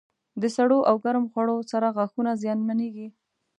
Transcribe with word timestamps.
د 0.41 0.43
سړو 0.55 0.79
او 0.89 0.95
ګرم 1.03 1.25
خوړو 1.31 1.57
سره 1.71 1.87
غاښونه 1.95 2.31
زیانمنېږي. 2.41 3.07